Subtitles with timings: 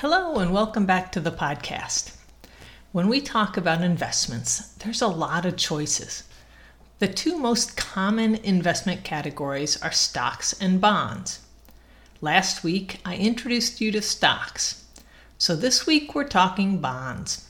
[0.00, 2.14] Hello, and welcome back to the podcast.
[2.92, 6.24] When we talk about investments, there's a lot of choices.
[6.98, 11.40] The two most common investment categories are stocks and bonds.
[12.20, 14.84] Last week, I introduced you to stocks.
[15.38, 17.48] So this week, we're talking bonds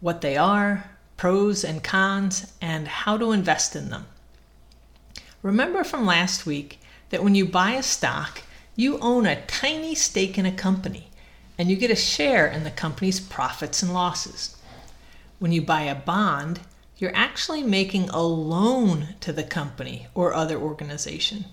[0.00, 4.04] what they are, pros and cons, and how to invest in them.
[5.40, 8.42] Remember from last week that when you buy a stock,
[8.76, 11.09] you own a tiny stake in a company
[11.60, 14.56] and you get a share in the company's profits and losses.
[15.38, 16.60] When you buy a bond,
[16.96, 21.44] you're actually making a loan to the company or other organization.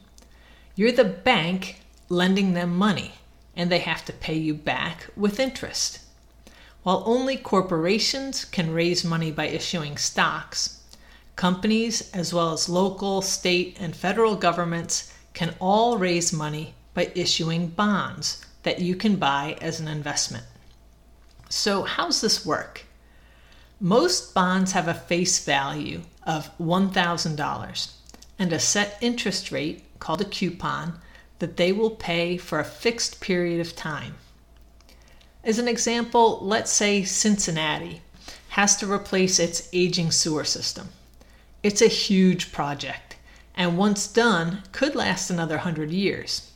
[0.77, 3.15] You're the bank lending them money,
[3.53, 5.99] and they have to pay you back with interest.
[6.83, 10.83] While only corporations can raise money by issuing stocks,
[11.35, 17.67] companies as well as local, state, and federal governments can all raise money by issuing
[17.67, 20.43] bonds that you can buy as an investment.
[21.47, 22.83] So, how's this work?
[23.79, 27.91] Most bonds have a face value of $1,000
[28.37, 30.99] and a set interest rate called a coupon
[31.39, 34.15] that they will pay for a fixed period of time.
[35.45, 38.01] As an example, let's say Cincinnati
[38.49, 40.89] has to replace its aging sewer system.
[41.63, 43.15] It's a huge project,
[43.55, 46.51] and once done, could last another 100 years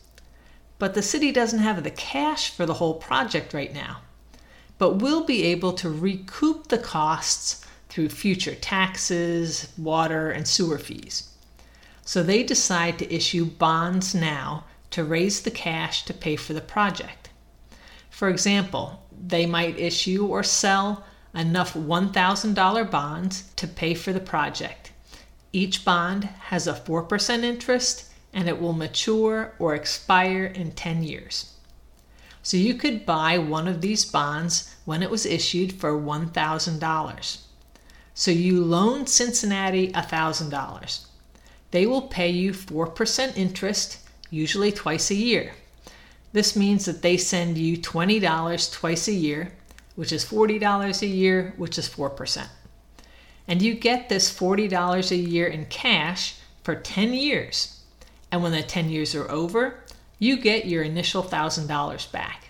[0.82, 3.98] but the city doesn't have the cash for the whole project right now.
[4.80, 11.30] But we'll be able to recoup the costs through future taxes, water, and sewer fees.
[12.04, 16.62] So they decide to issue bonds now to raise the cash to pay for the
[16.62, 17.30] project.
[18.10, 21.04] For example, they might issue or sell
[21.36, 24.92] enough $1,000 bonds to pay for the project.
[25.54, 31.54] Each bond has a 4% interest and it will mature or expire in 10 years.
[32.44, 37.38] So you could buy one of these bonds when it was issued for $1,000.
[38.14, 41.06] So you loan Cincinnati $1,000.
[41.72, 44.00] They will pay you 4% interest,
[44.30, 45.54] usually twice a year.
[46.34, 49.52] This means that they send you $20 twice a year,
[49.96, 52.48] which is $40 a year, which is 4%.
[53.48, 57.81] And you get this $40 a year in cash for 10 years.
[58.32, 59.84] And when the 10 years are over,
[60.20, 62.50] you get your initial $1,000 back.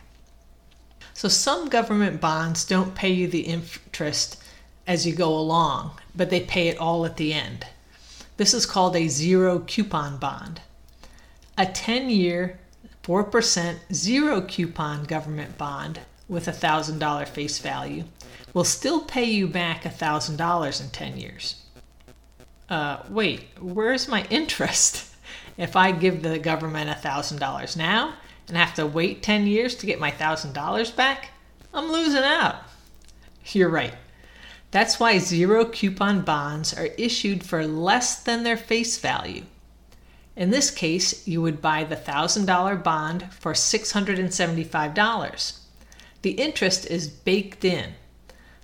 [1.14, 4.42] So some government bonds don't pay you the interest
[4.88, 7.66] as you go along, but they pay it all at the end.
[8.38, 10.62] This is called a zero coupon bond.
[11.58, 12.60] A 10 year,
[13.04, 18.06] 4% zero coupon government bond with a $1,000 face value
[18.54, 21.64] will still pay you back a $1,000 in 10 years.
[22.70, 25.11] Uh, wait, where's my interest?
[25.58, 28.14] If I give the government $1,000 now
[28.48, 31.32] and have to wait 10 years to get my $1,000 back,
[31.74, 32.64] I'm losing out.
[33.46, 33.96] You're right.
[34.72, 39.44] That's why zero coupon bonds are issued for less than their face value.
[40.36, 45.58] In this case, you would buy the $1,000 bond for $675.
[46.22, 47.96] The interest is baked in.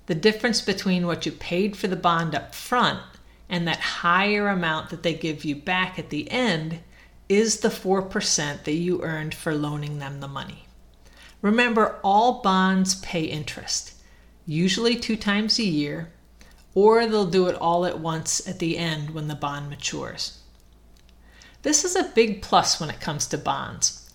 [0.05, 3.01] The difference between what you paid for the bond up front
[3.49, 6.79] and that higher amount that they give you back at the end
[7.29, 10.67] is the 4% that you earned for loaning them the money.
[11.41, 13.93] Remember, all bonds pay interest,
[14.45, 16.11] usually two times a year,
[16.73, 20.39] or they'll do it all at once at the end when the bond matures.
[21.63, 24.09] This is a big plus when it comes to bonds.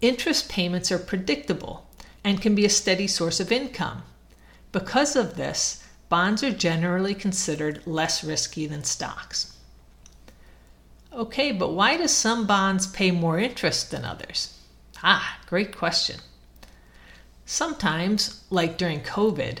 [0.00, 1.86] Interest payments are predictable
[2.24, 4.02] and can be a steady source of income.
[4.72, 9.56] Because of this, bonds are generally considered less risky than stocks.
[11.12, 14.56] Okay, but why do some bonds pay more interest than others?
[15.02, 16.20] Ah, great question.
[17.44, 19.58] Sometimes, like during COVID,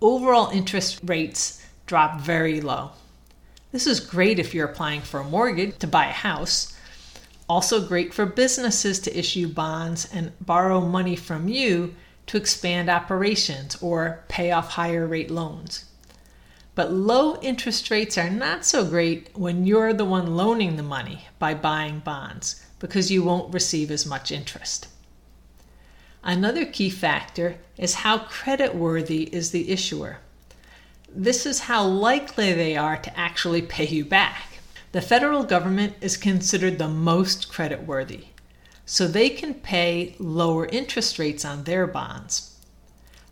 [0.00, 2.90] overall interest rates drop very low.
[3.70, 6.76] This is great if you're applying for a mortgage to buy a house.
[7.48, 11.94] Also, great for businesses to issue bonds and borrow money from you
[12.26, 15.84] to expand operations or pay off higher rate loans.
[16.74, 21.26] But low interest rates are not so great when you're the one loaning the money
[21.38, 24.88] by buying bonds because you won't receive as much interest.
[26.22, 30.18] Another key factor is how creditworthy is the issuer.
[31.12, 34.60] This is how likely they are to actually pay you back.
[34.92, 38.26] The federal government is considered the most creditworthy,
[38.84, 42.56] so they can pay lower interest rates on their bonds.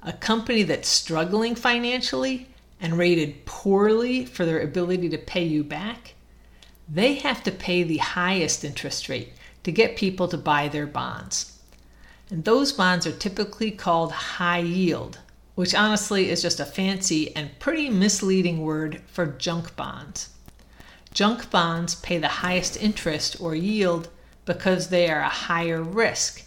[0.02, 2.48] A company that's struggling financially
[2.80, 6.14] and rated poorly for their ability to pay you back,
[6.88, 9.32] they have to pay the highest interest rate
[9.62, 11.58] to get people to buy their bonds.
[12.30, 15.18] And those bonds are typically called high yield,
[15.54, 20.30] which honestly is just a fancy and pretty misleading word for junk bonds.
[21.12, 24.08] Junk bonds pay the highest interest or yield
[24.44, 26.44] because they are a higher risk.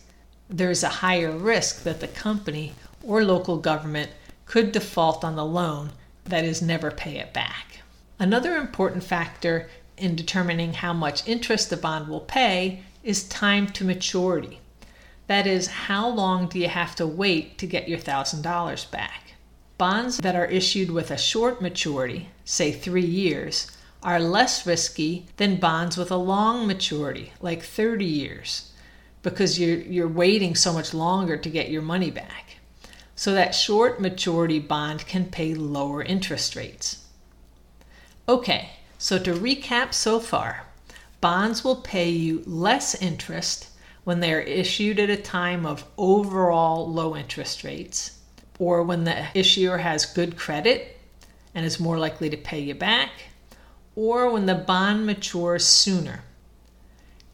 [0.50, 2.74] There's a higher risk that the company
[3.04, 4.12] or local government
[4.46, 5.92] could default on the loan
[6.26, 7.80] that is, never pay it back.
[8.20, 13.84] Another important factor in determining how much interest a bond will pay is time to
[13.84, 14.60] maturity.
[15.28, 19.34] That is, how long do you have to wait to get your $1,000 back?
[19.78, 23.72] Bonds that are issued with a short maturity, say three years,
[24.04, 28.72] are less risky than bonds with a long maturity, like 30 years,
[29.24, 32.51] because you're, you're waiting so much longer to get your money back
[33.22, 37.06] so that short maturity bond can pay lower interest rates.
[38.28, 40.64] Okay, so to recap so far,
[41.22, 43.68] bonds will pay you less interest
[44.06, 48.18] when they are issued at a time of overall low interest rates,
[48.58, 50.98] or when the issuer has good credit
[51.54, 53.12] and is more likely to pay you back,
[53.96, 56.24] or when the bond matures sooner.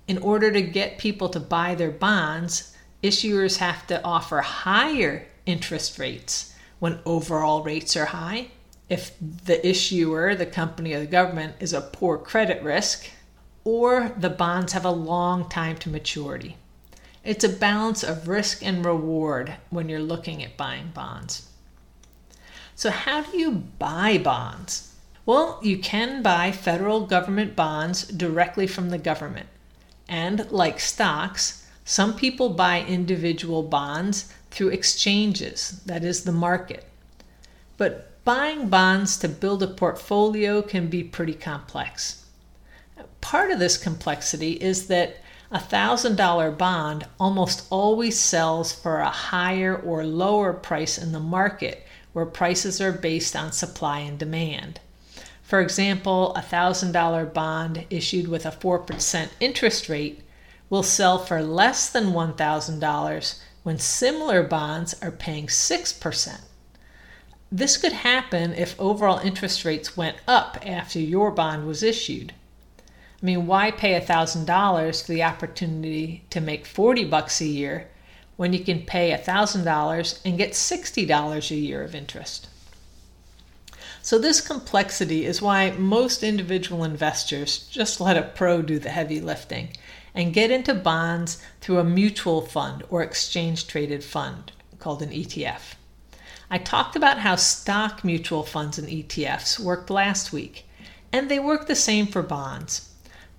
[0.06, 5.98] In order to get people to buy their bonds, issuers have to offer higher interest
[5.98, 8.50] rates when overall rates are high.
[8.90, 13.10] If the issuer, the company or the government, is a poor credit risk,
[13.64, 16.56] or the bonds have a long time to maturity.
[17.24, 21.50] It's a balance of risk and reward when you're looking at buying bonds.
[22.76, 24.94] So, how do you buy bonds?
[25.26, 29.48] Well, you can buy federal government bonds directly from the government.
[30.08, 36.86] And like stocks, some people buy individual bonds through exchanges, that is, the market.
[37.78, 42.26] But buying bonds to build a portfolio can be pretty complex.
[43.22, 45.18] Part of this complexity is that
[45.52, 51.86] a $1,000 bond almost always sells for a higher or lower price in the market
[52.12, 54.80] where prices are based on supply and demand.
[55.44, 60.22] For example, a $1,000 bond issued with a 4% interest rate
[60.70, 66.40] will sell for less than $1,000 when similar bonds are paying 6%.
[67.52, 72.32] This could happen if overall interest rates went up after your bond was issued.
[73.22, 77.90] I mean, why pay $1,000 for the opportunity to make 40 bucks a year
[78.38, 82.48] when you can pay $1,000 and get $60 a year of interest?
[84.02, 89.20] So, this complexity is why most individual investors just let a pro do the heavy
[89.20, 89.74] lifting
[90.14, 95.76] and get into bonds through a mutual fund or exchange traded fund called an ETF.
[96.50, 100.66] I talked about how stock mutual funds and ETFs worked last week,
[101.12, 102.90] and they work the same for bonds.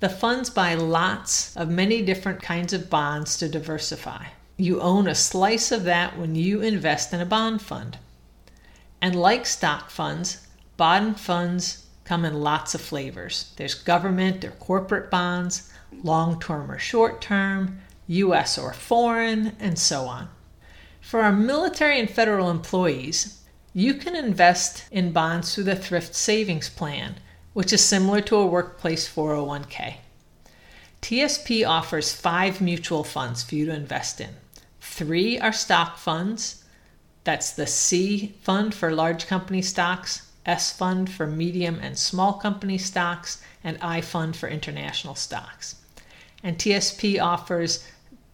[0.01, 4.27] The funds buy lots of many different kinds of bonds to diversify.
[4.57, 7.99] You own a slice of that when you invest in a bond fund.
[9.01, 10.47] And like stock funds,
[10.77, 13.53] bond funds come in lots of flavors.
[13.57, 20.05] There's government or corporate bonds, long term or short term, US or foreign, and so
[20.05, 20.29] on.
[21.01, 23.43] For our military and federal employees,
[23.73, 27.17] you can invest in bonds through the Thrift Savings Plan,
[27.53, 29.97] which is similar to a workplace 401k.
[31.01, 34.31] TSP offers five mutual funds for you to invest in.
[34.81, 36.65] Three are stock funds.
[37.25, 42.79] That's the C fund for large company stocks, S fund for medium and small company
[42.79, 45.77] stocks, and I fund for international stocks
[46.43, 47.85] and TSP offers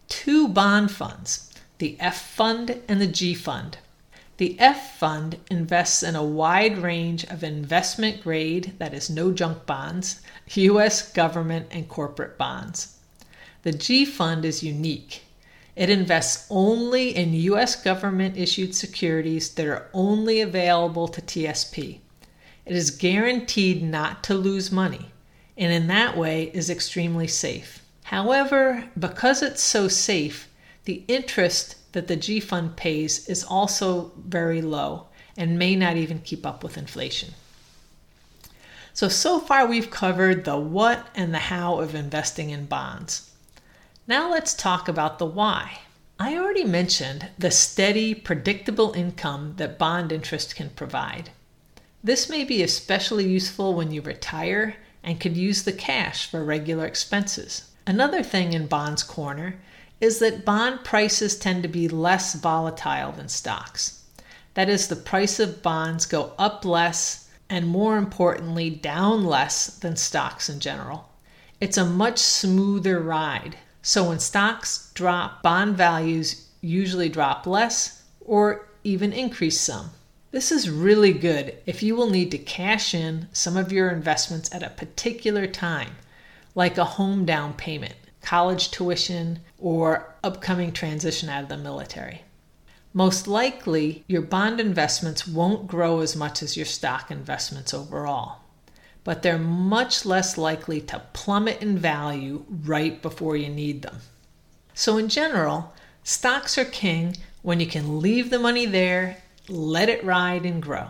[0.07, 3.77] two bond funds the F Fund and the G Fund.
[4.37, 9.65] The F Fund invests in a wide range of investment grade, that is, no junk
[9.65, 10.21] bonds,
[10.53, 11.11] U.S.
[11.11, 12.97] government and corporate bonds.
[13.63, 15.23] The G Fund is unique.
[15.75, 17.75] It invests only in U.S.
[17.75, 21.99] government issued securities that are only available to TSP.
[22.65, 25.11] It is guaranteed not to lose money,
[25.57, 27.83] and in that way is extremely safe.
[28.05, 30.49] However, because it's so safe,
[30.85, 35.07] the interest that the G fund pays is also very low
[35.37, 37.33] and may not even keep up with inflation.
[38.93, 43.29] So, so far we've covered the what and the how of investing in bonds.
[44.07, 45.79] Now let's talk about the why.
[46.19, 51.31] I already mentioned the steady, predictable income that bond interest can provide.
[52.05, 56.85] This may be especially useful when you retire and could use the cash for regular
[56.85, 57.71] expenses.
[57.87, 59.55] Another thing in Bonds Corner
[59.99, 64.03] is that bond prices tend to be less volatile than stocks.
[64.53, 69.95] That is, the price of bonds go up less and, more importantly, down less than
[69.95, 71.09] stocks in general.
[71.59, 73.57] It's a much smoother ride.
[73.81, 79.89] So when stocks drop, bond values usually drop less or even increase some.
[80.35, 84.53] This is really good if you will need to cash in some of your investments
[84.53, 85.95] at a particular time,
[86.55, 92.23] like a home down payment, college tuition, or upcoming transition out of the military.
[92.93, 98.39] Most likely, your bond investments won't grow as much as your stock investments overall,
[99.05, 103.99] but they're much less likely to plummet in value right before you need them.
[104.73, 105.73] So, in general,
[106.03, 110.89] stocks are king when you can leave the money there, let it ride and grow.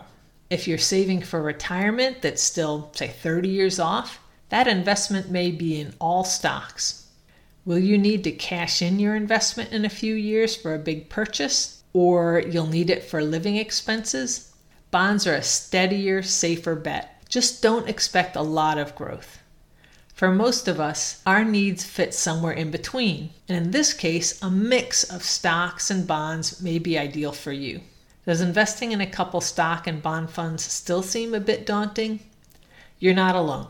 [0.50, 5.80] If you're saving for retirement that's still, say, 30 years off, that investment may be
[5.80, 7.06] in all stocks.
[7.64, 11.08] Will you need to cash in your investment in a few years for a big
[11.08, 11.76] purchase?
[11.96, 14.52] or you'll need it for living expenses,
[14.90, 17.24] bonds are a steadier, safer bet.
[17.26, 19.38] Just don't expect a lot of growth.
[20.12, 24.50] For most of us, our needs fit somewhere in between, and in this case, a
[24.50, 27.80] mix of stocks and bonds may be ideal for you.
[28.26, 32.18] Does investing in a couple stock and bond funds still seem a bit daunting?
[32.98, 33.68] You're not alone.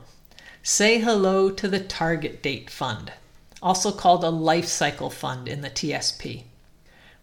[0.63, 3.13] Say hello to the Target Date Fund,
[3.61, 6.45] also called a life cycle fund in the TSP.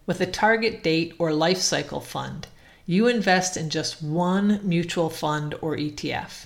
[0.06, 2.48] With a target date or life cycle fund,
[2.86, 6.46] you invest in just one mutual fund or ETF.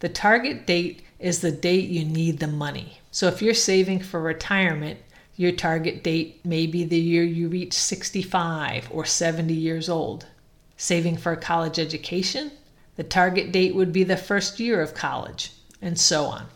[0.00, 3.00] The target date is the date you need the money.
[3.10, 4.98] So if you're saving for retirement,
[5.36, 10.26] your target date may be the year you reach 65 or 70 years old.
[10.76, 12.52] Saving for a college education,
[12.96, 16.46] the target date would be the first year of college, and so on.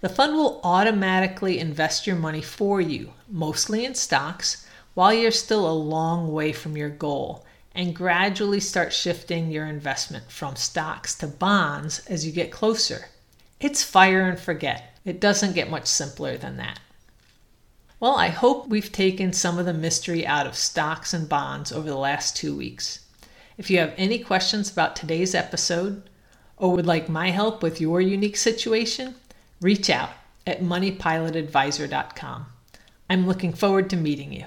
[0.00, 5.68] The fund will automatically invest your money for you, mostly in stocks, while you're still
[5.68, 7.44] a long way from your goal
[7.74, 13.06] and gradually start shifting your investment from stocks to bonds as you get closer.
[13.60, 14.98] It's fire and forget.
[15.04, 16.80] It doesn't get much simpler than that.
[18.00, 21.86] Well, I hope we've taken some of the mystery out of stocks and bonds over
[21.86, 23.00] the last two weeks.
[23.58, 26.08] If you have any questions about today's episode
[26.56, 29.16] or would like my help with your unique situation,
[29.60, 30.08] reach out
[30.46, 32.46] at moneypilotadvisor.com.
[33.10, 34.46] I'm looking forward to meeting you.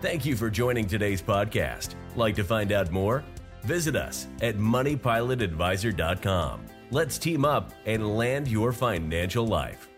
[0.00, 1.96] Thank you for joining today's podcast.
[2.16, 3.22] Like to find out more?
[3.62, 6.64] Visit us at moneypilotadvisor.com.
[6.90, 9.90] Let's team up and land your financial life.